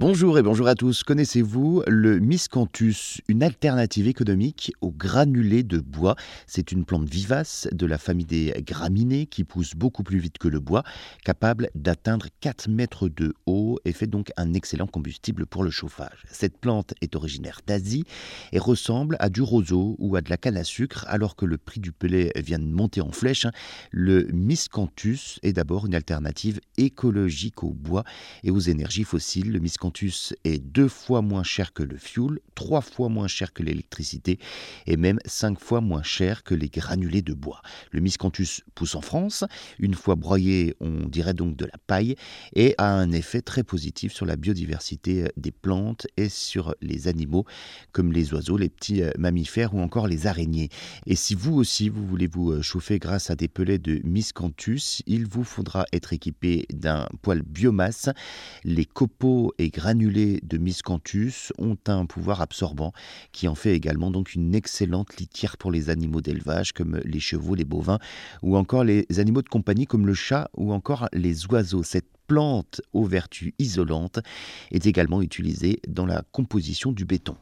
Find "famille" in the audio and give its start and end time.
7.98-8.24